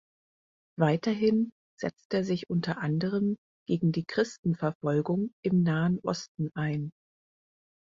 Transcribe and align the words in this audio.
Weiterhin 0.79 1.51
setzt 1.79 2.11
er 2.15 2.23
sich 2.23 2.49
unter 2.49 2.79
anderem 2.79 3.37
gegen 3.67 3.91
die 3.91 4.03
Christenverfolgung 4.05 5.31
im 5.43 5.61
Nahen 5.61 5.99
Osten 5.99 6.49
ein. 6.55 6.91